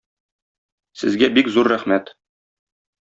Сезгә 1.01 1.29
бик 1.35 1.53
зур 1.59 1.69
рәхмәт. 1.75 2.13